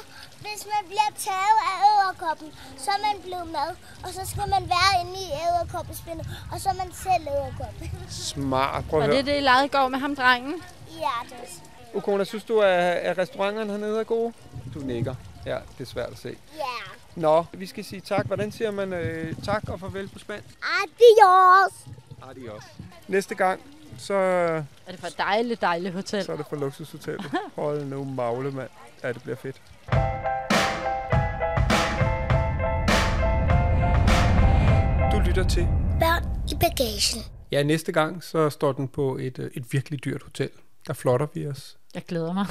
[0.44, 2.48] hvis man bliver taget af æderkoppen,
[2.84, 3.70] så er man blevet mad.
[4.04, 6.26] Og så skal man være inde i æderkoppespindet.
[6.52, 7.90] Og så er man selv æderkoppen.
[8.10, 8.84] Smart.
[8.90, 9.16] Prøv at Og høre.
[9.16, 10.54] det er det, I legede i går med ham, drengen.
[11.06, 11.60] ja, det er så-
[11.94, 12.70] Ukona, synes du, at,
[13.08, 14.32] at restauranterne hernede er gode?
[14.74, 15.14] Du nikker.
[15.46, 16.36] Ja, det er svært at se.
[16.56, 16.62] Ja.
[17.16, 18.26] Nå, vi skal sige tak.
[18.26, 20.48] Hvordan siger man øh, tak og farvel på spansk?
[20.82, 21.94] Adios!
[22.30, 22.62] Adios.
[23.08, 23.60] Næste gang,
[23.98, 26.24] så, Er det for et dejligt, dejligt hotel?
[26.24, 27.30] så er det for luksushotellet.
[27.56, 28.68] Hold nu magle, mand.
[29.02, 29.60] Ja, det bliver fedt.
[35.12, 35.62] Du lytter til.
[36.00, 37.22] Børn i bagagen.
[37.52, 40.50] Ja, næste gang, så står den på et, øh, et virkelig dyrt hotel.
[40.86, 41.76] Der flotter vi os.
[41.94, 42.46] Jeg glæder mig.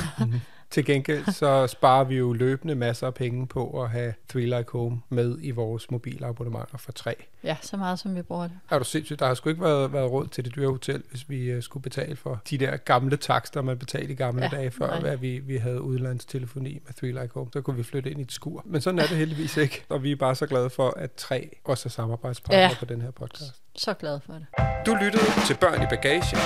[0.71, 4.71] Til gengæld så sparer vi jo løbende masser af penge på at have Three Like
[4.71, 7.15] Home med i vores mobilabonnementer for tre.
[7.43, 8.60] Ja, så meget som vi bruger det.
[8.69, 9.19] Er du sindssygt?
[9.19, 11.81] Der har sgu ikke været, været råd til det dyre hotel, hvis vi uh, skulle
[11.84, 15.15] betale for de der gamle takster, man betalte i gamle Ja, dage, før nej.
[15.15, 17.49] vi, vi havde udlandstelefoni med Three Like Home.
[17.53, 18.62] Så kunne vi flytte ind i et skur.
[18.65, 19.84] Men sådan er det heldigvis ikke.
[19.89, 22.75] Og vi er bare så glade for, at tre også er samarbejdspartnere Ja.
[22.79, 23.62] på den her podcast.
[23.75, 24.45] Så glad for det.
[24.86, 26.38] Du lyttede til Børn i Bagagen,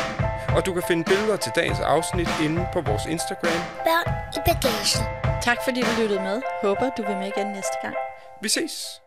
[0.55, 3.59] og du kan finde billeder til dagens afsnit inde på vores Instagram.
[3.88, 4.07] Børn
[4.38, 5.03] i bagagen.
[5.41, 6.41] Tak fordi du lyttede med.
[6.61, 7.95] Håber, du vil med igen næste gang.
[8.41, 9.04] Vi ses!